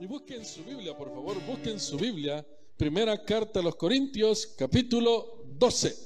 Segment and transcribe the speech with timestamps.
[0.00, 2.44] Y busquen su Biblia, por favor, busquen su Biblia.
[2.76, 5.96] Primera carta a los Corintios, capítulo 12.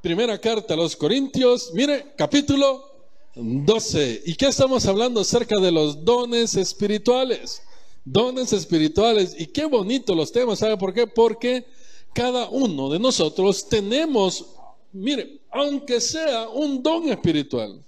[0.00, 3.06] Primera carta a los Corintios, mire, capítulo
[3.36, 4.22] 12.
[4.26, 7.62] ¿Y qué estamos hablando acerca de los dones espirituales?
[8.04, 9.36] Dones espirituales.
[9.38, 11.06] Y qué bonito los temas, ¿sabe por qué?
[11.06, 11.64] Porque
[12.12, 14.44] cada uno de nosotros tenemos,
[14.92, 17.84] mire, aunque sea un don espiritual.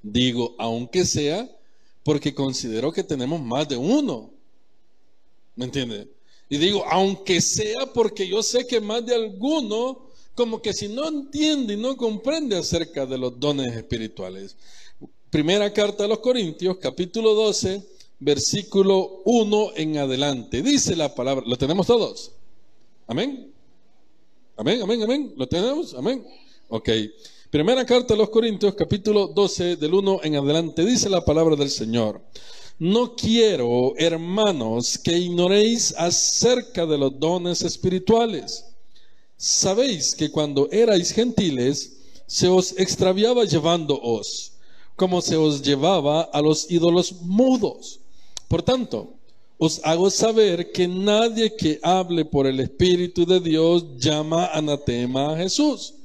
[0.00, 1.50] Digo, aunque sea,
[2.06, 4.30] porque considero que tenemos más de uno.
[5.56, 6.08] ¿Me entiende?
[6.48, 11.08] Y digo, aunque sea porque yo sé que más de alguno, como que si no
[11.08, 14.56] entiende y no comprende acerca de los dones espirituales.
[15.30, 17.84] Primera carta a los Corintios, capítulo 12,
[18.20, 20.62] versículo 1 en adelante.
[20.62, 22.30] Dice la palabra, ¿lo tenemos todos?
[23.08, 23.52] Amén.
[24.56, 25.34] Amén, amén, amén.
[25.36, 25.92] ¿Lo tenemos?
[25.92, 26.24] Amén.
[26.68, 26.88] Ok.
[27.50, 31.70] Primera carta a los Corintios, capítulo 12, del 1 en adelante, dice la palabra del
[31.70, 32.20] Señor.
[32.80, 38.64] No quiero, hermanos, que ignoréis acerca de los dones espirituales.
[39.36, 44.54] Sabéis que cuando erais gentiles, se os extraviaba llevándoos,
[44.96, 48.00] como se os llevaba a los ídolos mudos.
[48.48, 49.14] Por tanto,
[49.56, 55.36] os hago saber que nadie que hable por el Espíritu de Dios llama anatema a
[55.36, 55.95] Jesús.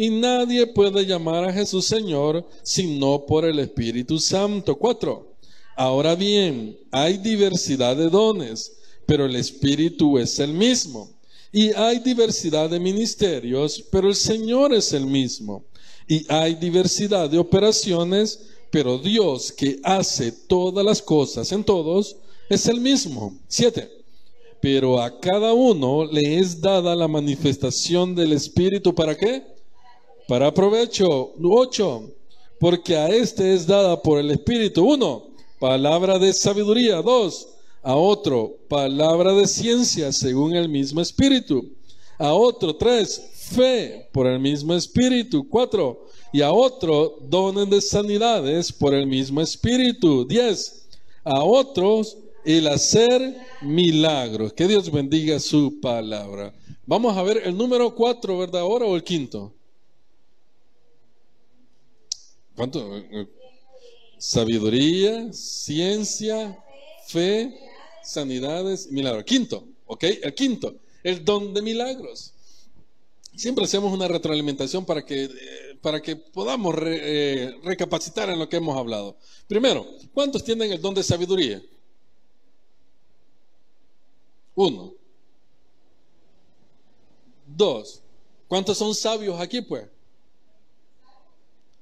[0.00, 4.76] Y nadie puede llamar a Jesús Señor sino por el Espíritu Santo.
[4.76, 5.34] Cuatro.
[5.76, 11.10] Ahora bien, hay diversidad de dones, pero el Espíritu es el mismo.
[11.52, 15.66] Y hay diversidad de ministerios, pero el Señor es el mismo.
[16.08, 18.40] Y hay diversidad de operaciones,
[18.70, 22.16] pero Dios que hace todas las cosas en todos
[22.48, 23.38] es el mismo.
[23.48, 23.90] Siete.
[24.62, 28.94] Pero a cada uno le es dada la manifestación del Espíritu.
[28.94, 29.49] ¿Para qué?
[30.30, 31.32] Para provecho.
[31.42, 32.08] Ocho.
[32.60, 34.84] Porque a este es dada por el Espíritu.
[34.84, 35.24] Uno.
[35.58, 37.02] Palabra de sabiduría.
[37.02, 37.48] Dos.
[37.82, 38.56] A otro.
[38.68, 41.72] Palabra de ciencia según el mismo Espíritu.
[42.16, 42.76] A otro.
[42.76, 43.20] Tres.
[43.34, 45.48] Fe por el mismo Espíritu.
[45.48, 46.06] Cuatro.
[46.32, 47.18] Y a otro.
[47.22, 50.24] Dones de sanidades por el mismo Espíritu.
[50.24, 50.86] Diez.
[51.24, 54.52] A otros el hacer milagros.
[54.52, 56.54] Que Dios bendiga su palabra.
[56.86, 58.60] Vamos a ver el número cuatro, ¿verdad?
[58.60, 59.54] Ahora o el quinto.
[62.60, 63.02] ¿Cuánto?
[64.18, 66.62] Sabiduría, ciencia,
[67.06, 67.58] fe,
[68.02, 69.24] sanidades, milagros.
[69.24, 70.04] Quinto, ¿ok?
[70.22, 72.34] El quinto, el don de milagros.
[73.34, 75.30] Siempre hacemos una retroalimentación para que, eh,
[75.80, 79.16] para que podamos eh, recapacitar en lo que hemos hablado.
[79.48, 81.62] Primero, ¿cuántos tienen el don de sabiduría?
[84.54, 84.92] Uno.
[87.46, 88.02] Dos.
[88.48, 89.86] ¿Cuántos son sabios aquí, pues?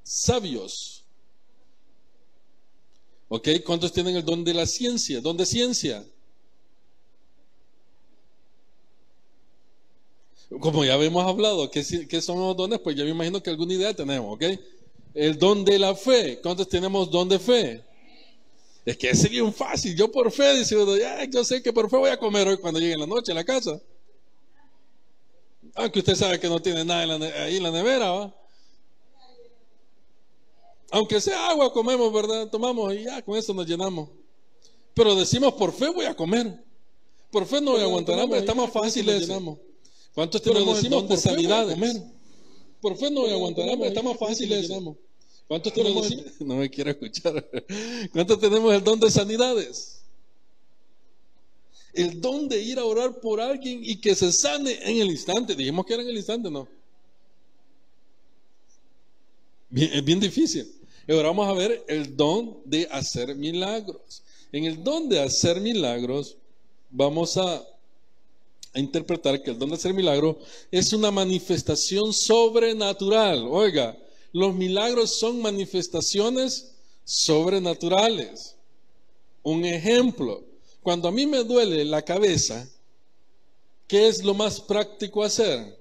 [0.08, 1.04] Sabios.
[3.28, 3.48] ¿Ok?
[3.64, 5.20] ¿Cuántos tienen el don de la ciencia?
[5.20, 6.02] ¿Don de ciencia?
[10.60, 11.82] Como ya habíamos hablado, ¿qué,
[12.22, 12.78] son los dones?
[12.78, 14.58] Pues ya me imagino que alguna idea tenemos, ¿ok?
[15.12, 16.40] El don de la fe.
[16.40, 17.84] ¿Cuántos tenemos don de fe?
[18.86, 19.94] Es que es bien fácil.
[19.94, 20.74] Yo por fe, dice
[21.30, 23.34] yo sé que por fe voy a comer hoy cuando llegue en la noche a
[23.34, 23.78] la casa.
[25.74, 27.02] Aunque usted sabe que no tiene nada
[27.44, 28.34] ahí en la nevera, ¿va?
[30.90, 32.48] Aunque sea agua, comemos, ¿verdad?
[32.48, 34.08] Tomamos y ya con eso nos llenamos.
[34.94, 36.64] Pero decimos, por fe voy a comer.
[37.30, 38.38] Por fe no voy a aguantar hambre.
[38.38, 39.58] Está más fácil eso.
[40.14, 41.76] ¿Cuántos tenemos el don de sanidades?
[42.80, 43.88] Por fe no voy a aguantar hambre.
[43.88, 44.96] Está más fácil eso.
[45.46, 46.08] ¿Cuántos tenemos?
[46.40, 47.48] No me quiero escuchar.
[48.12, 50.02] ¿Cuántos tenemos el don de sanidades?
[51.92, 55.54] El don de ir a orar por alguien y que se sane en el instante.
[55.54, 56.66] Dijimos que era en el instante, ¿no?
[59.70, 60.77] es bien difícil.
[61.08, 64.22] Y ahora vamos a ver el don de hacer milagros.
[64.52, 66.36] En el don de hacer milagros,
[66.90, 67.66] vamos a,
[68.74, 70.36] interpretar que el don de hacer milagros
[70.70, 73.46] es una manifestación sobrenatural.
[73.48, 73.96] Oiga,
[74.32, 76.74] los milagros son manifestaciones
[77.04, 78.54] sobrenaturales.
[79.42, 80.44] Un ejemplo,
[80.82, 82.68] cuando a mí me duele la cabeza,
[83.86, 85.74] ¿qué es lo más práctico hacer?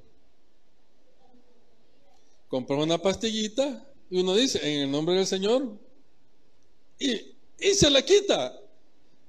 [2.47, 5.77] Comprar una pastillita y uno dice, en el nombre del Señor,
[6.99, 8.59] y, se la quita.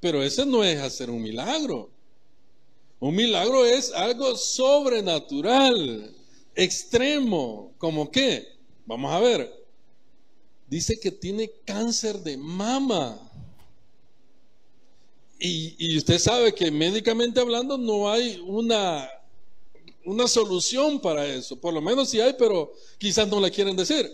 [0.00, 1.90] Pero ese no es hacer un milagro.
[3.00, 6.14] Un milagro es algo sobrenatural,
[6.54, 8.48] extremo, como que,
[8.86, 9.66] vamos a ver,
[10.68, 13.18] dice que tiene cáncer de mama.
[15.40, 19.08] Y, y, usted sabe que médicamente hablando no hay una,
[20.04, 21.56] una solución para eso.
[21.60, 24.10] Por lo menos sí hay, pero quizás no la quieren decir.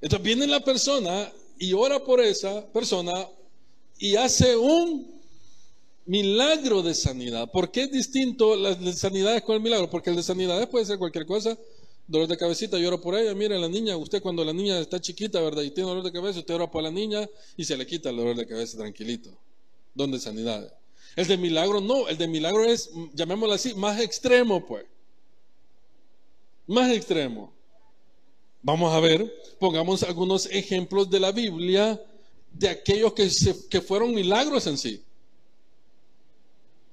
[0.00, 3.28] Entonces viene la persona y ora por esa persona
[3.98, 5.20] y hace un
[6.06, 7.50] milagro de sanidad.
[7.50, 9.90] ¿Por qué es distinto las de sanidades con el milagro?
[9.90, 11.56] Porque el de sanidades puede ser cualquier cosa.
[12.06, 13.34] Dolor de cabecita, lloro por ella.
[13.34, 15.62] Mire, la niña, usted cuando la niña está chiquita, ¿verdad?
[15.62, 18.16] Y tiene dolor de cabeza, usted ora por la niña y se le quita el
[18.16, 19.30] dolor de cabeza tranquilito.
[19.94, 20.72] ¿Dónde sanidad?
[21.14, 24.86] El de milagro no, el de milagro es, llamémoslo así, más extremo, pues.
[26.66, 27.52] Más extremo.
[28.62, 32.00] Vamos a ver, pongamos algunos ejemplos de la Biblia
[32.52, 35.02] de aquellos que, fueron milagros en sí.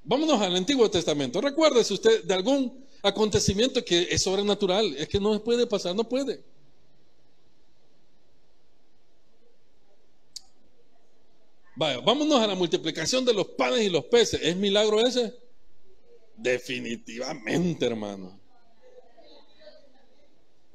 [0.03, 1.41] Vámonos al Antiguo Testamento.
[1.41, 6.41] Recuérdese usted de algún acontecimiento que es sobrenatural, es que no puede pasar, no puede.
[11.75, 14.39] Vaya, vámonos a la multiplicación de los panes y los peces.
[14.41, 15.33] ¿Es milagro ese?
[16.37, 18.39] Definitivamente, hermano.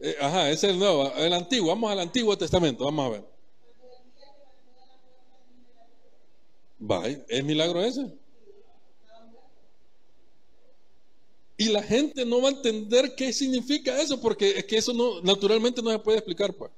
[0.05, 1.69] Eh, ajá, es el nuevo, el antiguo.
[1.69, 3.25] Vamos al Antiguo Testamento, vamos a ver.
[6.81, 8.11] Vaya, ¿es milagro ese?
[11.57, 15.21] Y la gente no va a entender qué significa eso, porque es que eso no,
[15.21, 16.73] naturalmente no se puede explicar, pues.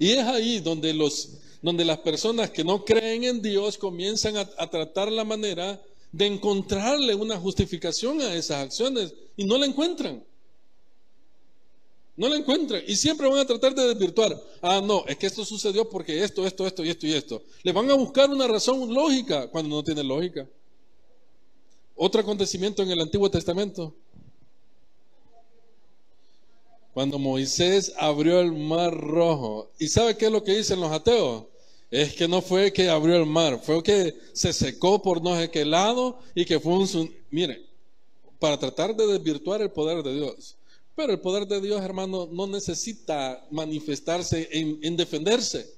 [0.00, 4.70] Y es ahí donde los donde las personas que no creen en Dios comienzan a,
[4.70, 5.80] tratar la manera
[6.10, 10.24] de encontrarle una justificación a esas acciones y no la encuentran.
[12.20, 12.82] No la encuentran.
[12.86, 14.38] Y siempre van a tratar de desvirtuar.
[14.60, 17.42] Ah, no, es que esto sucedió porque esto, esto, esto y esto y esto.
[17.62, 20.46] Le van a buscar una razón lógica cuando no tiene lógica.
[21.96, 23.94] Otro acontecimiento en el Antiguo Testamento.
[26.92, 29.70] Cuando Moisés abrió el mar rojo.
[29.78, 31.44] ¿Y sabe qué es lo que dicen los ateos?
[31.90, 35.50] Es que no fue que abrió el mar, fue que se secó por no sé
[35.50, 37.14] qué lado y que fue un...
[37.30, 37.64] Mire,
[38.38, 40.58] para tratar de desvirtuar el poder de Dios.
[41.00, 45.74] Pero el poder de Dios, hermano, no necesita manifestarse en, en defenderse.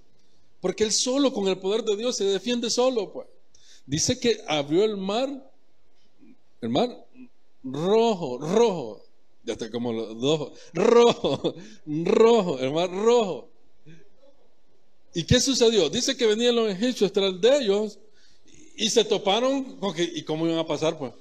[0.60, 3.12] Porque él solo, con el poder de Dios, se defiende solo.
[3.12, 3.28] Pues.
[3.86, 5.28] Dice que abrió el mar,
[6.60, 7.06] el mar
[7.62, 9.00] rojo, rojo.
[9.44, 10.58] Ya está como los dos.
[10.74, 11.54] Rojo,
[11.86, 13.48] rojo, el mar rojo.
[15.14, 15.88] ¿Y qué sucedió?
[15.88, 17.96] Dice que venían los egipcios tras de ellos
[18.74, 20.98] y se toparon ¿y cómo iban a pasar?
[20.98, 21.12] Pues?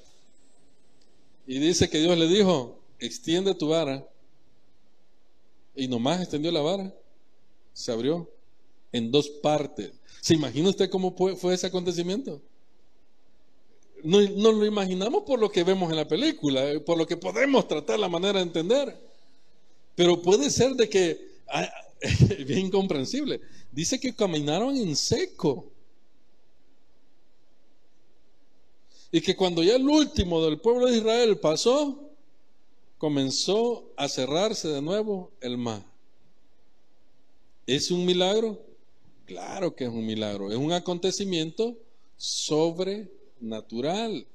[1.45, 4.07] Y dice que Dios le dijo, extiende tu vara.
[5.75, 6.93] Y nomás extendió la vara,
[7.73, 8.29] se abrió
[8.91, 9.91] en dos partes.
[10.21, 12.41] ¿Se imagina usted cómo fue, ese acontecimiento?
[14.03, 17.99] No, lo imaginamos por lo que vemos en la película, por lo que podemos tratar
[17.99, 18.97] la manera de entender.
[19.95, 21.69] Pero puede ser de que, ah,
[22.45, 25.71] bien incomprensible, dice que caminaron en seco.
[29.11, 32.10] Y que cuando ya el último del pueblo de Israel pasó,
[33.01, 35.83] comenzó a cerrarse de nuevo el mar.
[37.65, 38.63] ¿Es un milagro?
[39.25, 40.51] Claro que es un milagro.
[40.51, 41.75] Es un acontecimiento
[42.15, 44.27] sobrenatural.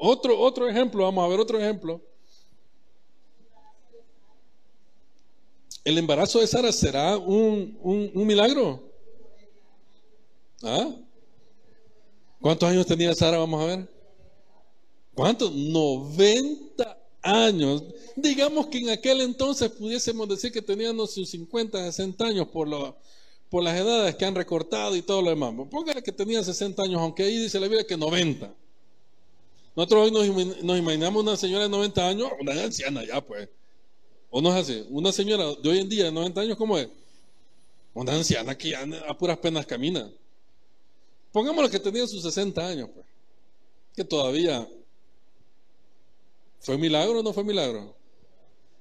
[0.00, 2.00] otro, otro ejemplo, vamos a ver otro ejemplo.
[5.82, 8.88] ¿El embarazo de Sara será un, un, milagro?
[10.62, 10.94] ¿Ah?
[12.40, 13.38] ¿Cuántos años tenía Sara?
[13.38, 13.88] Vamos a ver.
[15.12, 15.52] ¿Cuántos?
[15.52, 17.84] 90 años.
[18.16, 22.96] Digamos que en aquel entonces pudiésemos decir que tenían sus 50, 60 años por, lo,
[23.48, 25.54] por las edades que han recortado y todo lo demás.
[25.70, 28.52] Póngale que tenía 60 años, aunque ahí dice la Biblia que 90.
[29.76, 33.48] Nosotros hoy nos, nos imaginamos una señora de 90 años, una anciana ya, pues.
[34.30, 34.86] ¿O no es así?
[34.90, 36.88] Una señora de hoy en día de 90 años, ¿cómo es?
[37.94, 40.10] Una anciana que ya a puras penas camina.
[41.32, 43.06] Pongámoslo que tenía sus 60 años, pues.
[43.94, 44.68] Que todavía.
[46.60, 47.94] ¿Fue milagro o no fue milagro?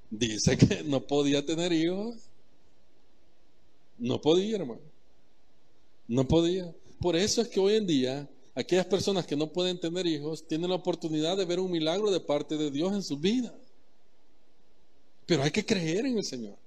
[0.09, 2.15] Dice que no podía tener hijos.
[3.97, 4.81] No podía, hermano.
[6.07, 6.73] No podía.
[6.99, 10.69] Por eso es que hoy en día, aquellas personas que no pueden tener hijos tienen
[10.69, 13.53] la oportunidad de ver un milagro de parte de Dios en su vida.
[15.25, 16.57] Pero hay que creer en el Señor.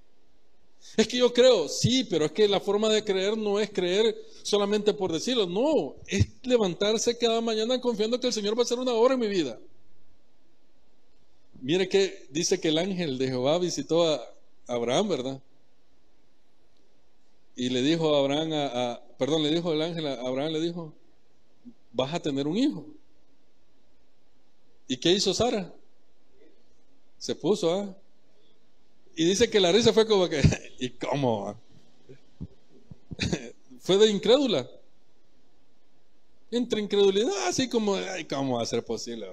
[0.97, 4.15] Es que yo creo, sí, pero es que la forma de creer no es creer
[4.43, 8.79] solamente por decirlo, no, es levantarse cada mañana confiando que el Señor va a hacer
[8.79, 9.59] una obra en mi vida.
[11.63, 14.21] Mire que dice que el ángel de Jehová visitó a
[14.67, 15.41] Abraham, ¿verdad?
[17.55, 20.93] Y le dijo a Abraham, a, perdón, le dijo el ángel a Abraham, le dijo,
[21.93, 22.85] vas a tener un hijo.
[24.89, 25.73] ¿Y qué hizo Sara?
[27.17, 27.95] Se puso, ¿ah?
[29.15, 30.41] Y dice que la risa fue como que,
[30.79, 31.55] ¿y cómo?
[33.79, 34.69] fue de incrédula.
[36.51, 37.95] Entre incredulidad, así como,
[38.29, 39.27] ¿cómo va a ser posible?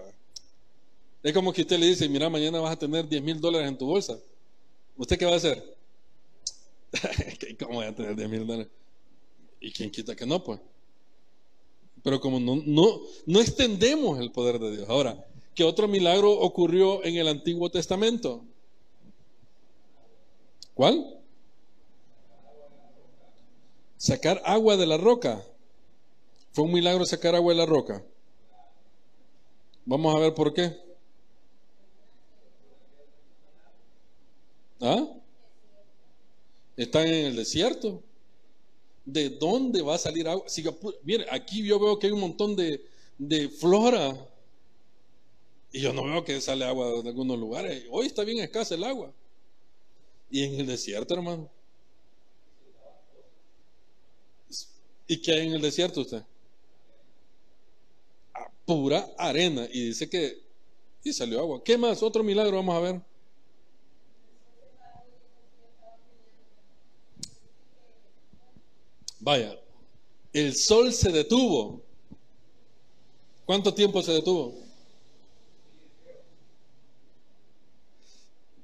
[1.23, 3.77] Es como que usted le dice, mira, mañana vas a tener 10 mil dólares en
[3.77, 4.19] tu bolsa.
[4.97, 5.77] ¿Usted qué va a hacer?
[7.59, 8.69] ¿Cómo voy a tener 10 mil dólares?
[9.61, 10.61] ¿Y quién quita que no, pues?
[12.03, 14.89] Pero como no, no, no extendemos el poder de Dios.
[14.89, 15.23] Ahora,
[15.55, 18.43] ¿qué otro milagro ocurrió en el Antiguo Testamento?
[20.73, 21.19] ¿Cuál?
[23.99, 25.45] Sacar agua de la roca.
[26.53, 28.03] Fue un milagro sacar agua de la roca.
[29.85, 30.90] Vamos a ver por qué.
[34.81, 35.07] ¿Ah?
[36.77, 38.03] Están en el desierto.
[39.05, 40.47] ¿De dónde va a salir agua?
[41.03, 42.85] mire, aquí yo veo que hay un montón de,
[43.19, 44.17] de flora.
[45.73, 47.85] Y yo no veo que sale agua de algunos lugares.
[47.91, 49.13] Hoy está bien escasa el agua.
[50.31, 51.51] Y en el desierto, hermano.
[55.07, 56.23] ¿Y qué hay en el desierto usted?
[58.35, 59.69] Ah, pura arena.
[59.73, 60.43] Y dice que...
[61.03, 61.63] Y salió agua.
[61.65, 62.03] ¿Qué más?
[62.03, 63.01] Otro milagro vamos a ver.
[69.31, 69.57] Vaya,
[70.33, 71.81] el sol se detuvo.
[73.45, 74.59] ¿Cuánto tiempo se detuvo?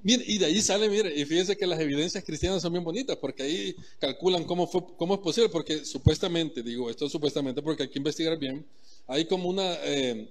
[0.03, 3.17] Mire, y de ahí sale, mire, y fíjense que las evidencias cristianas son bien bonitas,
[3.17, 7.89] porque ahí calculan cómo, fue, cómo es posible, porque supuestamente, digo esto supuestamente porque hay
[7.89, 8.67] que investigar bien,
[9.07, 10.29] hay como una eh,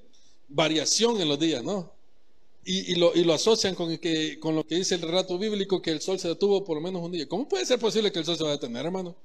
[0.50, 1.94] variación en los días, ¿no?
[2.65, 5.92] Y, lo, y, lo, asocian con, que, con lo que dice el relato bíblico, que
[5.92, 7.25] el sol se detuvo por lo menos un día.
[7.25, 9.15] ¿Cómo puede ser posible que el sol se va a detener, hermano?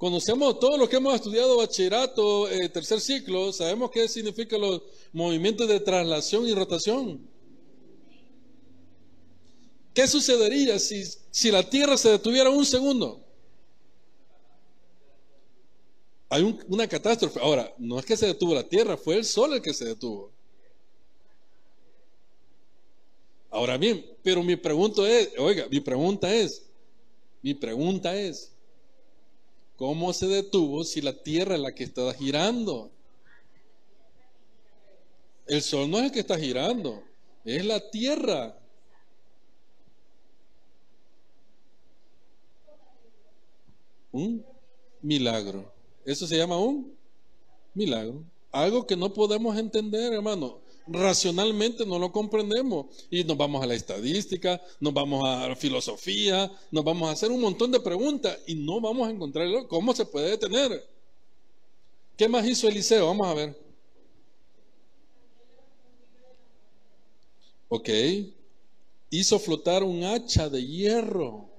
[0.00, 4.80] Conocemos todo lo que hemos estudiado bachillerato, eh, tercer ciclo, sabemos qué significan los
[5.12, 7.20] movimientos de traslación y rotación.
[9.92, 13.22] ¿Qué sucedería si, si la Tierra se detuviera un segundo?
[16.30, 17.38] Hay una catástrofe.
[17.38, 20.32] Ahora, no es que se detuvo la Tierra, fue el Sol el que se detuvo.
[23.50, 26.64] Ahora bien, pero mi pregunta es, oiga, mi pregunta es,
[27.42, 28.50] mi pregunta es,
[29.80, 32.90] ¿cómo se detuvo si la Tierra es la que está girando?
[35.46, 37.02] El Sol no es el que está girando,
[37.46, 38.54] es la Tierra.
[44.12, 44.44] un
[45.00, 45.72] milagro.
[46.04, 46.92] Eso se llama un
[47.72, 48.22] milagro.
[48.50, 50.58] Algo que no podemos entender, hermano.
[50.92, 52.86] Racionalmente no lo comprendemos.
[53.10, 57.30] Y nos vamos a la estadística, nos vamos a la filosofía, nos vamos a hacer
[57.30, 60.84] un montón de preguntas y no vamos a encontrar cómo se puede detener.
[62.16, 63.06] ¿Qué más hizo Eliseo?
[63.06, 63.56] Vamos a ver.
[67.68, 67.88] Ok.
[69.10, 71.49] Hizo flotar un hacha de hierro.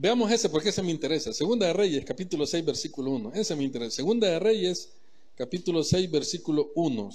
[0.00, 1.30] Veamos ese porque ese me interesa.
[1.30, 3.32] Segunda de Reyes, capítulo 6, versículo 1.
[3.34, 3.96] Ese me interesa.
[3.96, 4.88] Segunda de Reyes,
[5.36, 7.10] capítulo 6, versículo 1.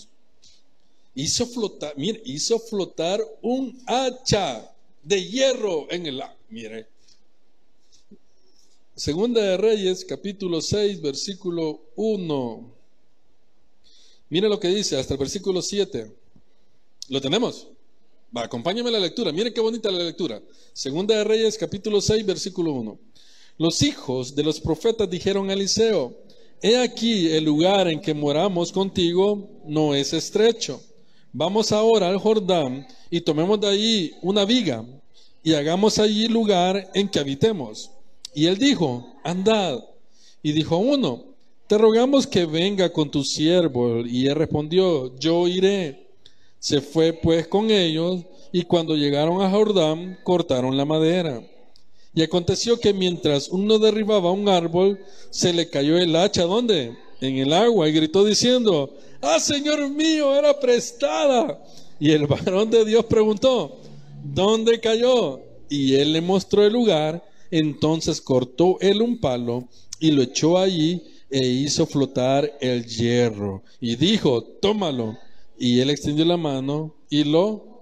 [1.16, 6.38] Hizo flotar, mire, hizo flotar un hacha de hierro en el agua.
[6.50, 6.86] Mire.
[8.96, 12.72] Segunda de Reyes, capítulo 6, versículo 1.
[14.30, 16.16] Mire lo que dice hasta el versículo 7.
[17.10, 17.68] ¿Lo tenemos?
[18.36, 19.32] Va, acompáñame a la lectura.
[19.32, 20.42] Mire qué bonita la lectura.
[20.74, 23.00] Segunda de Reyes, capítulo 6, versículo 1.
[23.58, 26.14] Los hijos de los profetas dijeron a Eliseo,
[26.62, 30.82] he aquí el lugar en que moramos contigo no es estrecho.
[31.32, 34.86] Vamos ahora al Jordán y tomemos de allí una viga
[35.42, 37.90] y hagamos allí lugar en que habitemos.
[38.34, 39.82] Y él dijo, andad.
[40.44, 41.24] Y dijo uno,
[41.68, 44.02] te rogamos que venga con tu siervo.
[44.06, 46.05] Y él respondió, yo iré.
[46.66, 51.44] Se fue pues con ellos y cuando llegaron a Jordán cortaron la madera.
[52.16, 56.98] Y aconteció que mientras uno derribaba un árbol, se le cayó el hacha, ¿dónde?
[57.22, 58.92] En el agua, y gritó diciendo,
[59.22, 61.64] ah, Señor mío, era prestada.
[62.00, 63.78] Y el varón de Dios preguntó,
[64.24, 65.42] ¿dónde cayó?
[65.70, 69.66] Y él le mostró el lugar, entonces cortó él un palo
[70.00, 73.62] y lo echó allí e hizo flotar el hierro.
[73.80, 75.16] Y dijo, tómalo
[75.58, 77.74] y él extendió la mano y lo...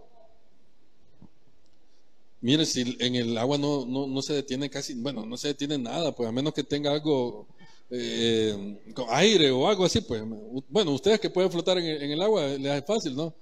[2.42, 6.13] Mire, si en el agua no, no, se detiene casi, bueno, no se detiene nada,
[6.13, 7.48] pues a menos que tenga algo
[7.89, 10.22] eh, con aire o algo así, pues
[10.68, 13.34] bueno, ustedes que pueden flotar en, el agua les hace fácil, ¿no?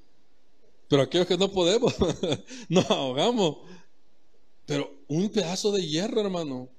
[0.87, 1.95] Pero aquellos que no podemos,
[2.69, 3.57] nos ahogamos.
[4.67, 6.69] Pero un pedazo de hierro, hermano,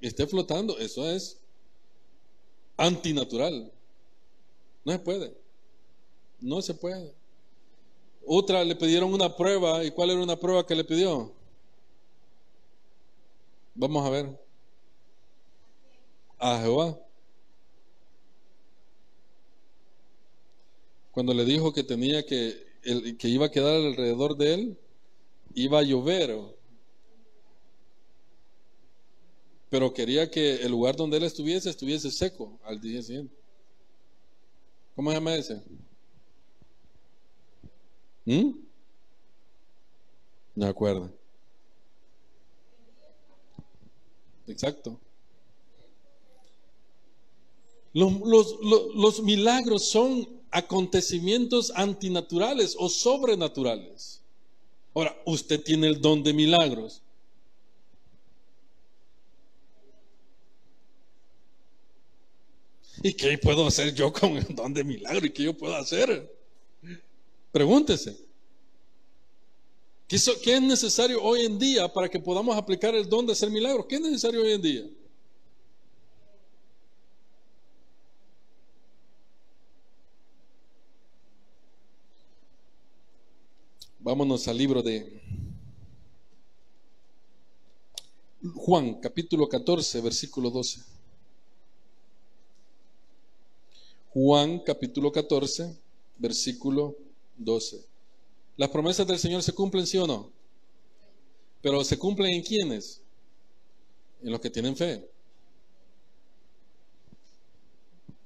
[0.00, 1.38] esté flotando, eso es
[2.76, 3.72] antinatural.
[4.84, 5.47] No se puede.
[6.40, 7.14] No se puede.
[8.26, 9.84] Otra le pidieron una prueba.
[9.84, 11.32] ¿Y cuál era una prueba que le pidió?
[13.74, 14.40] Vamos a ver.
[16.38, 16.98] A Jehová.
[21.10, 22.64] Cuando le dijo que tenía que,
[23.18, 24.78] que iba a quedar alrededor de él,
[25.54, 26.58] iba a llover.
[29.70, 33.34] pero quería que el lugar donde él estuviese estuviese seco al día siguiente.
[34.94, 35.62] ¿Cómo se llama ese?
[38.28, 38.50] ¿Mm?
[40.54, 41.10] No acuerdo.
[44.46, 45.00] Exacto.
[47.94, 54.20] Los, milagros son acontecimientos antinaturales o sobrenaturales.
[54.92, 57.00] Ahora, usted tiene el don de milagros.
[63.02, 65.24] ¿Y qué puedo hacer yo con el don de milagro?
[65.24, 66.37] ¿Y qué yo puedo hacer?
[67.52, 68.28] Pregúntese.
[70.06, 73.86] ¿Qué es necesario hoy en día para que podamos aplicar el don de hacer milagros?
[73.86, 74.84] ¿Qué es necesario hoy en día?
[83.98, 85.20] Vámonos al libro de
[88.54, 90.80] Juan, capítulo 14, versículo 12.
[94.10, 95.76] Juan, capítulo 14,
[96.16, 97.07] versículo 12.
[98.56, 100.30] ¿Las promesas del Señor se cumplen, sí o no?
[101.62, 103.00] Pero ¿se cumplen en quiénes?
[104.22, 105.08] En los que tienen fe.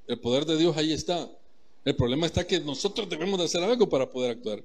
[0.06, 1.30] El poder de Dios ahí está.
[1.84, 4.62] El problema está que nosotros debemos de hacer algo para poder actuar.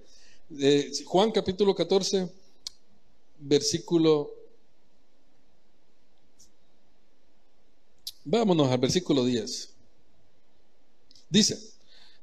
[1.05, 2.31] Juan capítulo 14,
[3.39, 4.31] versículo...
[8.23, 9.69] Vámonos al versículo 10.
[11.29, 11.76] Dice,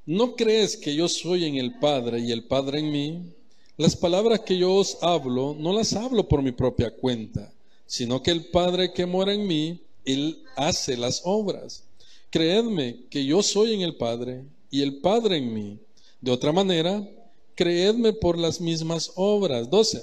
[0.07, 3.35] ¿no crees que yo soy en el Padre y el Padre en mí?
[3.77, 7.53] Las palabras que yo os hablo, no las hablo por mi propia cuenta,
[7.87, 11.85] sino que el Padre que mora en mí, Él hace las obras.
[12.31, 15.79] Creedme que yo soy en el Padre y el Padre en mí.
[16.21, 17.09] De otra manera,
[17.55, 19.69] creedme por las mismas obras.
[19.71, 20.03] 12.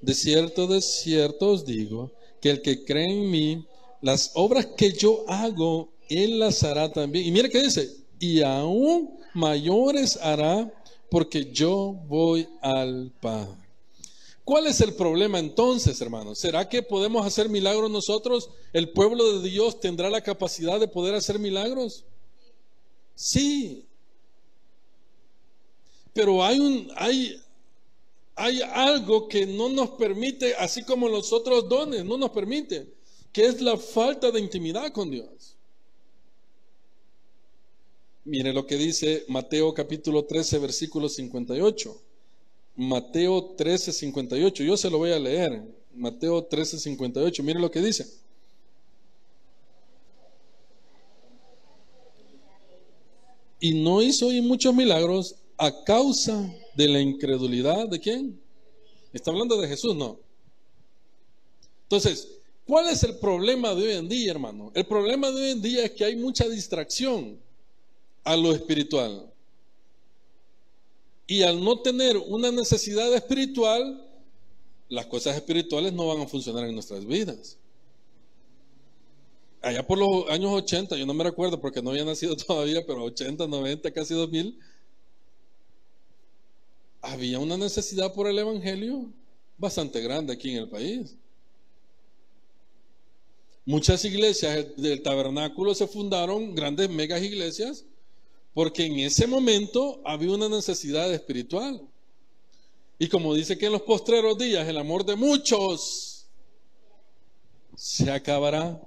[0.00, 3.64] De cierto, de cierto os digo que el que cree en mí,
[4.02, 7.26] las obras que yo hago, él las hará también.
[7.26, 10.72] Y mire que dice, y aún mayores hará
[11.10, 13.64] porque yo voy al Padre.
[14.44, 16.38] ¿Cuál es el problema entonces, hermanos?
[16.38, 18.50] ¿Será que podemos hacer milagros nosotros?
[18.72, 22.04] ¿El pueblo de Dios tendrá la capacidad de poder hacer milagros?
[23.14, 23.86] Sí,
[26.12, 27.40] pero hay, un, hay,
[28.36, 32.92] hay algo que no nos permite, así como los otros dones, no nos permite,
[33.32, 35.56] que es la falta de intimidad con Dios.
[38.24, 42.02] Mire lo que dice Mateo capítulo 13, versículo 58.
[42.76, 44.64] Mateo 13, 58.
[44.64, 45.62] Yo se lo voy a leer.
[45.94, 47.42] Mateo 13, 58.
[47.42, 48.06] Mire lo que dice.
[53.60, 58.40] Y no hizo hoy muchos milagros a causa de la incredulidad de quién?
[59.12, 60.18] Está hablando de Jesús, no.
[61.82, 62.28] Entonces,
[62.66, 64.72] ¿cuál es el problema de hoy en día, hermano?
[64.74, 67.43] El problema de hoy en día es que hay mucha distracción
[68.24, 69.30] a lo espiritual.
[71.26, 74.04] Y al no tener una necesidad espiritual,
[74.88, 77.58] las cosas espirituales no van a funcionar en nuestras vidas.
[79.62, 83.04] Allá por los años 80, yo no me recuerdo porque no había nacido todavía, pero
[83.04, 84.58] 80, 90, casi 2000,
[87.00, 89.10] había una necesidad por el Evangelio
[89.56, 91.16] bastante grande aquí en el país.
[93.66, 97.86] Muchas iglesias del tabernáculo se fundaron, grandes megas iglesias,
[98.54, 101.82] porque en ese momento había una necesidad espiritual.
[102.98, 106.26] Y como dice que en los postreros días el amor de muchos
[107.76, 108.80] se acabará.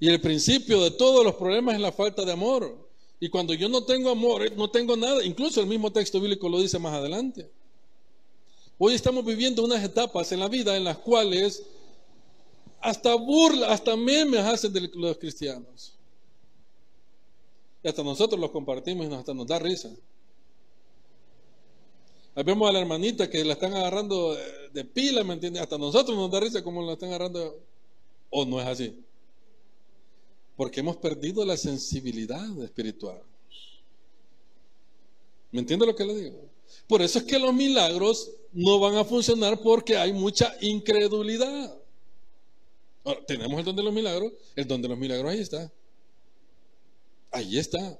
[0.00, 2.88] Y el principio de todos los problemas es la falta de amor.
[3.20, 5.22] Y cuando yo no tengo amor, no tengo nada.
[5.22, 7.50] Incluso el mismo texto bíblico lo dice más adelante.
[8.78, 11.64] Hoy estamos viviendo unas etapas en la vida en las cuales
[12.80, 15.97] hasta burla, hasta memes hacen de los cristianos.
[17.82, 19.90] Y hasta nosotros los compartimos y hasta nos da risa.
[22.34, 24.36] Ahí vemos a la hermanita que la están agarrando
[24.72, 25.62] de pila, ¿me entiendes?
[25.62, 27.60] Hasta nosotros nos da risa como la están agarrando.
[28.30, 29.04] ¿O no es así?
[30.56, 33.22] Porque hemos perdido la sensibilidad espiritual.
[35.50, 36.48] ¿Me entiende lo que le digo?
[36.86, 41.76] Por eso es que los milagros no van a funcionar porque hay mucha incredulidad.
[43.04, 45.72] Ahora, tenemos el don de los milagros, el don de los milagros ahí está.
[47.30, 47.98] Ahí está.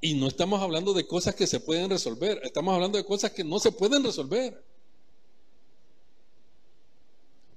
[0.00, 3.42] Y no estamos hablando de cosas que se pueden resolver, estamos hablando de cosas que
[3.42, 4.62] no se pueden resolver.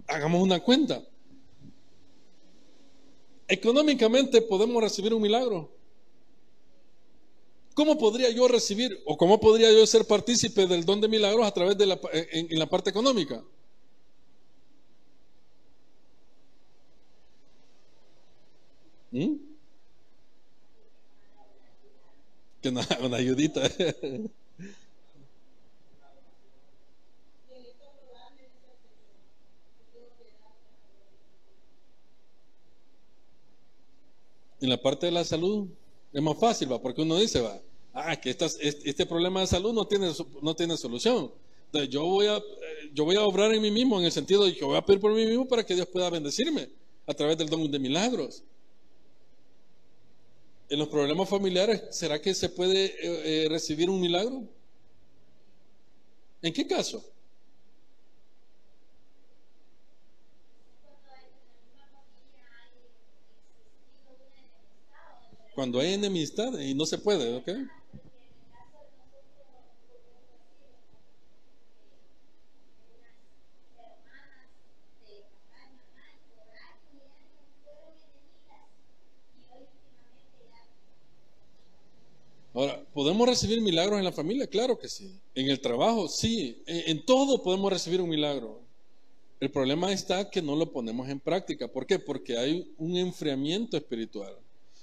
[0.07, 1.03] Hagamos una cuenta.
[3.47, 5.71] Económicamente podemos recibir un milagro.
[7.73, 11.53] ¿Cómo podría yo recibir o cómo podría yo ser partícipe del don de milagros a
[11.53, 13.43] través de la, en, la parte económica?
[19.11, 19.50] ¿Mm?
[22.61, 23.61] Que una, una ayudita.
[34.61, 35.67] En la parte de la salud
[36.13, 37.59] es más fácil, va, porque uno dice, va,
[37.93, 41.31] ah, que este problema de salud no tiene, no tiene solución.
[41.65, 42.39] Entonces yo voy, a,
[42.93, 44.99] yo voy a obrar en mí mismo en el sentido de que voy a pedir
[44.99, 46.69] por mí mismo para que Dios pueda bendecirme
[47.07, 48.43] a través del don de milagros.
[50.71, 52.93] En los problemas familiares, ¿será que se puede eh,
[53.43, 54.47] eh, recibir un milagro?
[56.41, 57.03] ¿En qué caso?
[65.53, 67.49] Cuando hay enemistad y no se puede, ¿ok?
[82.53, 84.47] Ahora, ¿podemos recibir milagros en la familia?
[84.47, 85.11] Claro que sí.
[85.35, 86.61] En el trabajo, sí.
[86.65, 88.61] En, todo podemos recibir un milagro.
[89.39, 91.67] El problema está que no lo ponemos en práctica.
[91.67, 91.99] ¿Por qué?
[91.99, 94.35] Porque hay un enfriamiento espiritual.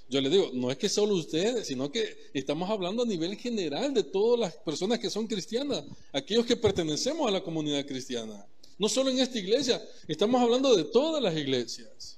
[0.09, 3.93] Yo le digo, no es que solo ustedes, sino que estamos hablando a nivel general
[3.93, 8.45] de todas las personas que son cristianas, aquellos que pertenecemos a la comunidad cristiana.
[8.79, 12.17] No solo en esta iglesia, estamos hablando de todas las iglesias.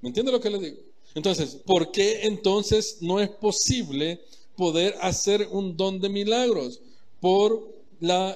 [0.00, 0.91] ¿Me entiende lo que le digo?
[1.14, 4.20] Entonces, ¿por qué entonces no es posible
[4.56, 6.80] poder hacer un don de milagros?
[7.20, 7.70] Por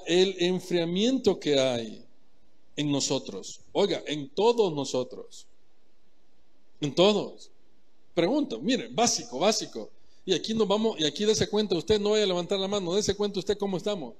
[0.07, 2.05] el enfriamiento que hay
[2.77, 3.61] en nosotros.
[3.73, 5.47] Oiga, en todos nosotros.
[6.81, 7.51] En todos.
[8.15, 9.91] Pregunto, mire, básico, básico.
[10.25, 12.95] Y aquí nos vamos, y aquí dése cuenta, usted no vaya a levantar la mano,
[12.95, 14.15] dése cuenta usted cómo estamos.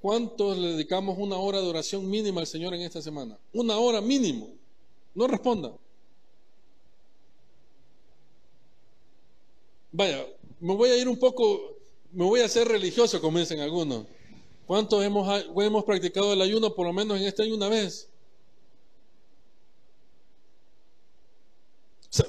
[0.00, 3.38] ¿Cuántos le dedicamos una hora de oración mínima al Señor en esta semana?
[3.52, 4.48] Una hora mínimo.
[5.14, 5.72] No responda.
[9.92, 10.26] Vaya,
[10.60, 11.76] me voy a ir un poco,
[12.12, 14.06] me voy a hacer religioso, como dicen algunos.
[14.66, 18.08] ¿Cuántos hemos, hemos practicado el ayuno por lo menos en este año una vez?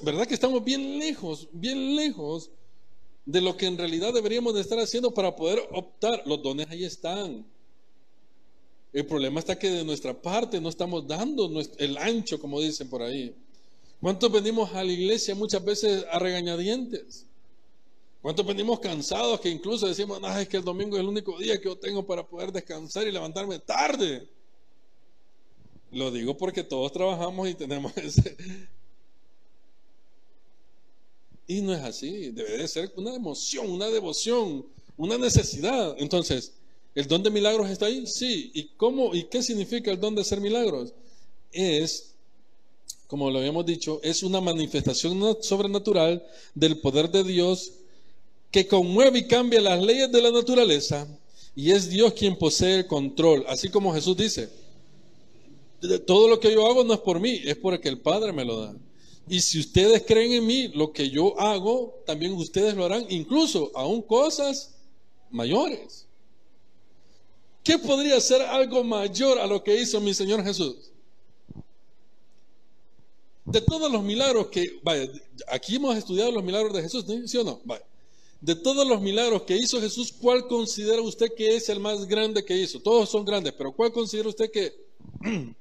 [0.02, 2.50] ¿Verdad que estamos bien lejos, bien lejos
[3.26, 6.24] de lo que en realidad deberíamos de estar haciendo para poder optar?
[6.26, 7.46] Los dones ahí están.
[8.94, 13.02] El problema está que de nuestra parte no estamos dando el ancho, como dicen por
[13.02, 13.36] ahí.
[14.02, 17.28] ¿Cuántos venimos a la iglesia muchas veces a regañadientes?
[18.22, 21.58] ¿Cuántos venimos cansados que incluso decimos, no, es que el domingo es el único día
[21.58, 24.28] que yo tengo para poder descansar y levantarme tarde?
[25.92, 28.38] Lo digo porque todos trabajamos y tenemos ese...
[31.48, 35.96] Y no es así, debe de ser una emoción, una devoción, una necesidad.
[35.98, 36.54] Entonces,
[36.96, 38.06] ¿el don de milagros está ahí?
[38.06, 38.52] Sí.
[38.54, 40.94] ¿Y cómo y qué significa el don de ser milagros?
[41.52, 42.14] Es,
[43.08, 47.74] como lo habíamos dicho, es una manifestación sobrenatural del poder de Dios
[48.52, 51.08] que conmueve y cambia las leyes de la naturaleza
[51.56, 54.50] y es Dios quien posee el control, así como Jesús dice,
[56.06, 58.62] todo lo que yo hago no es por mí, es porque el Padre me lo
[58.62, 58.76] da.
[59.28, 63.72] Y si ustedes creen en mí, lo que yo hago, también ustedes lo harán, incluso
[63.76, 64.76] aún cosas
[65.30, 66.06] mayores.
[67.64, 70.92] ¿Qué podría ser algo mayor a lo que hizo mi Señor Jesús?
[73.46, 75.10] De todos los milagros que, vaya,
[75.48, 77.62] aquí hemos estudiado los milagros de Jesús, ¿sí o no?
[77.64, 77.86] Vaya.
[78.42, 82.44] De todos los milagros que hizo Jesús, ¿cuál considera usted que es el más grande
[82.44, 82.80] que hizo?
[82.80, 84.74] Todos son grandes, pero ¿cuál considera usted que...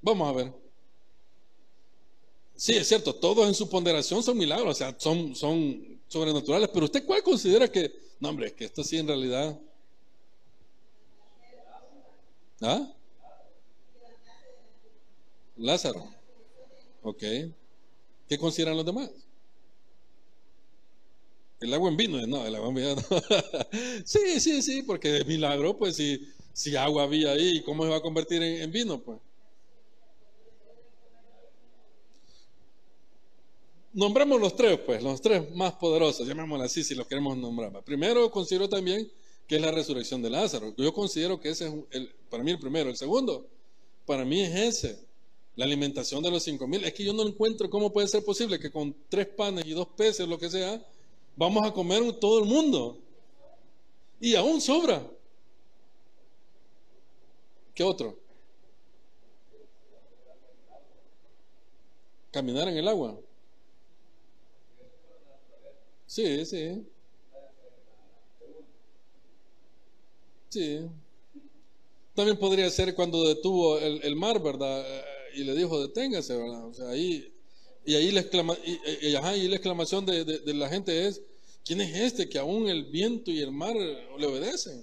[0.00, 0.50] Vamos a ver.
[2.54, 6.86] Sí, es cierto, todos en su ponderación son milagros, o sea, son, son sobrenaturales, pero
[6.86, 7.92] usted cuál considera que...
[8.18, 9.60] No, hombre, es que esto sí en realidad...
[12.62, 12.90] ¿Ah?
[15.58, 16.15] Lázaro.
[17.06, 17.22] Ok.
[18.28, 19.08] ¿Qué consideran los demás?
[21.60, 23.02] El agua en vino, no, el agua en vino no.
[24.04, 27.98] sí, sí, sí, porque de milagro, pues si, si agua había ahí, ¿cómo se va
[27.98, 29.00] a convertir en, vino?
[29.00, 29.20] Pues.
[33.92, 37.84] Nombremos los tres, pues, los tres más poderosos, llamémoslo así si los queremos nombrar.
[37.84, 39.08] Primero, considero también
[39.46, 40.74] que es la resurrección de Lázaro.
[40.76, 42.90] Yo considero que ese es el, para mí el primero.
[42.90, 43.46] El segundo,
[44.04, 45.05] para mí es ese
[45.56, 46.84] la alimentación de los cinco mil.
[46.84, 49.88] Es que yo no encuentro cómo puede ser posible que con tres panes y dos
[49.88, 50.80] peces, lo que sea,
[51.34, 52.98] vamos a comer todo el mundo.
[54.20, 55.02] Y aún sobra.
[57.74, 58.16] ¿Qué otro?
[62.30, 63.18] Caminar en el agua.
[66.06, 66.86] Sí, sí.
[70.48, 70.86] Sí.
[72.14, 74.84] También podría ser cuando detuvo el, el mar, ¿verdad?
[75.36, 76.66] Y le dijo, deténgase, ¿verdad?
[76.66, 77.30] O sea, ahí,
[77.84, 81.20] y ahí la, y, la exclamación de, la gente es,
[81.62, 84.82] ¿quién es este que aún el viento y el mar le obedecen?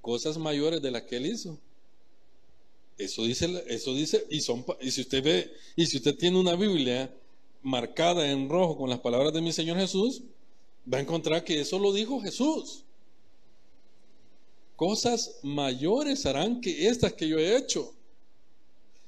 [0.00, 1.56] Cosas mayores de las que él hizo.
[2.98, 7.14] Eso dice, eso dice, y y si usted ve, y si usted tiene una Biblia
[7.62, 10.22] marcada en rojo con las palabras de mi Señor Jesús,
[10.92, 12.84] va a encontrar que eso lo dijo Jesús.
[14.76, 17.94] Cosas mayores harán que estas que yo he hecho.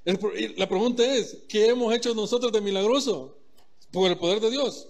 [0.04, 3.36] la pregunta es, ¿qué hemos hecho nosotros de milagroso?
[3.90, 4.88] Por el poder de Dios.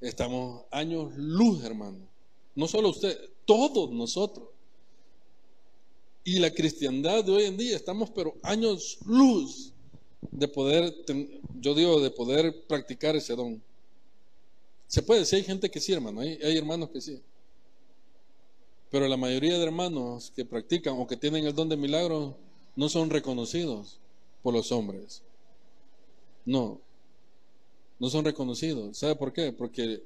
[0.00, 2.06] Estamos años luz, hermano.
[2.54, 4.48] No solo usted, todos nosotros.
[6.22, 9.72] Y la cristiandad de hoy en día estamos pero años luz
[10.30, 10.94] de poder,
[11.60, 13.62] yo digo, de poder practicar ese don.
[14.86, 17.20] Se puede decir, hay gente que sí, hermano, hay, hay hermanos que sí.
[18.90, 22.36] Pero la mayoría de hermanos que practican o que tienen el don de milagro
[22.76, 23.98] no son reconocidos
[24.42, 25.22] por los hombres.
[26.44, 26.80] No,
[27.98, 28.98] no son reconocidos.
[28.98, 29.52] ¿Sabe por qué?
[29.52, 30.02] Porque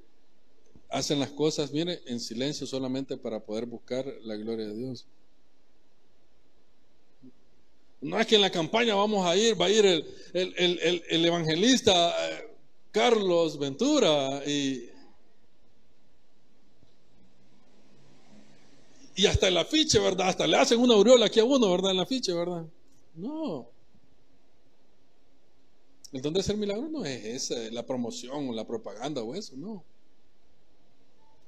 [0.89, 5.07] hacen las cosas, mire, en silencio solamente para poder buscar la gloria de Dios.
[8.01, 11.93] No es que en la campaña vamos a ir, va a ir el, el, evangelista
[12.31, 12.48] eh,
[12.93, 14.89] Carlos Ventura y,
[19.17, 20.29] y hasta el afiche, ¿verdad?
[20.29, 21.91] Hasta le hacen una aureola aquí a uno, ¿verdad?
[21.91, 22.65] En el afiche, ¿verdad?
[23.15, 23.69] No.
[26.13, 29.55] El don de hacer milagro no es esa, la promoción o la propaganda o eso,
[29.57, 29.85] no.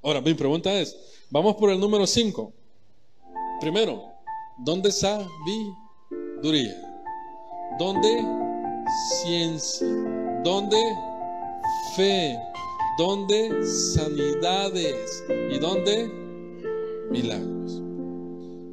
[0.02, 0.96] Ahora, mi pregunta es,
[1.30, 2.52] vamos por el número 5.
[3.60, 4.02] Primero,
[4.58, 6.74] ¿dónde sabiduría?
[7.78, 8.24] ¿Dónde
[9.22, 9.86] ciencia?
[10.42, 10.76] ¿Dónde
[11.96, 12.38] fe?
[12.98, 15.24] ¿Dónde sanidades?
[15.50, 16.10] ¿Y dónde
[17.10, 17.82] milagros?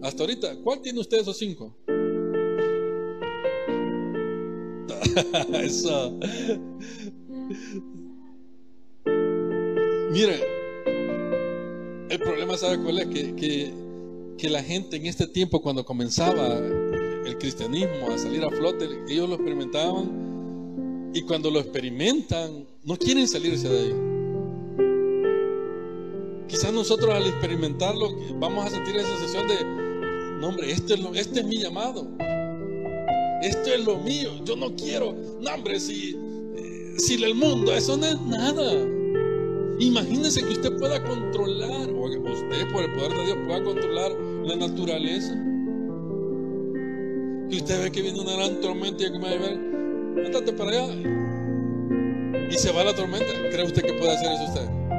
[0.02, 1.76] Hasta ahorita, ¿cuál tiene usted esos cinco?
[5.54, 6.18] Eso.
[10.12, 10.40] Mire,
[12.10, 13.08] el problema, ¿sabe cuál es?
[13.08, 13.36] Que,
[14.38, 19.28] que, la gente en este tiempo, cuando comenzaba el cristianismo a salir a flote, ellos
[19.28, 23.94] lo experimentaban y cuando lo experimentan, no quieren salirse de ahí.
[26.48, 28.08] Quizás nosotros al experimentarlo
[28.40, 32.08] vamos a sentir esa sensación de, no hombre, este es, este es mi llamado.
[33.42, 34.30] Esto es lo mío.
[34.46, 36.16] Yo no quiero, no hombre, si,
[36.56, 38.72] eh, si el mundo, eso no es nada.
[39.80, 44.12] Imagínese que usted pueda controlar, o que usted por el poder de Dios pueda controlar
[44.46, 45.34] la naturaleza.
[47.50, 50.72] Que usted ve que viene una gran tormenta y que me va a métate para
[50.72, 51.37] allá.
[52.50, 53.34] Y se va la tormenta.
[53.52, 54.97] ¿Cree usted que puede hacer eso usted?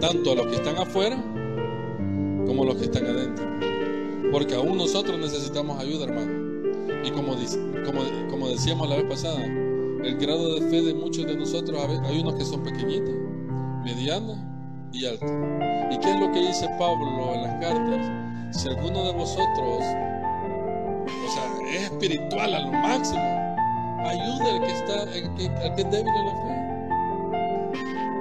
[0.00, 1.16] Tanto a los que están afuera
[2.46, 3.46] como los que están adentro.
[4.32, 6.32] Porque aún nosotros necesitamos ayuda, hermano.
[7.04, 7.34] Y como,
[7.84, 12.20] como, como decíamos la vez pasada, el grado de fe de muchos de nosotros, hay
[12.20, 13.14] unos que son pequeñitos,
[13.84, 14.38] medianos
[14.92, 15.30] y altos.
[15.90, 18.56] ¿Y qué es lo que dice Pablo en las cartas?
[18.56, 19.84] Si alguno de vosotros,
[21.06, 23.20] o sea, es espiritual al máximo,
[24.04, 26.59] ayude al que está, al que, al que es débil en la fe.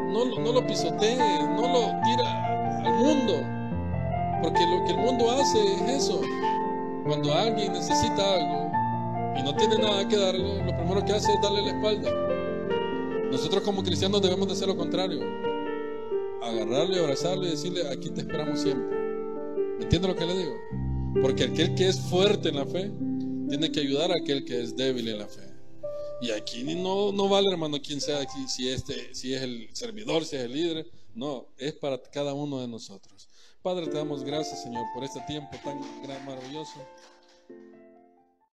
[0.10, 1.18] No, lo pisotee,
[1.56, 3.34] no lo tira al mundo.
[4.42, 6.22] Porque lo que el mundo hace es eso.
[7.06, 8.72] Cuando alguien necesita algo
[9.38, 12.12] y no tiene nada que darle, lo primero que hace es darle la espalda.
[13.32, 15.22] Nosotros como cristianos debemos de hacer lo contrario.
[16.42, 18.98] Agarrarle, abrazarle y decirle, aquí te esperamos siempre.
[19.78, 20.56] ¿Me entiende lo que le digo?
[21.22, 22.92] Porque aquel que es fuerte en la fe
[23.50, 25.49] tiene que ayudar a aquel que es débil en la fe.
[26.22, 30.26] Y aquí no, no vale, hermano, quién sea, aquí, si, este, si es el servidor,
[30.26, 30.92] si es el líder.
[31.16, 33.30] No, es para cada uno de nosotros.
[33.62, 35.80] Padre, te damos gracias, Señor, por este tiempo tan
[36.26, 36.80] maravilloso.